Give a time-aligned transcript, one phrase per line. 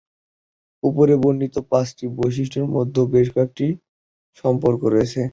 [0.83, 3.67] উপরে বর্ণিত পাঁচটি বৈশিষ্ট্যের মধ্যে বেশ কয়েকটি
[4.37, 5.21] সম্পর্ক রয়েছে।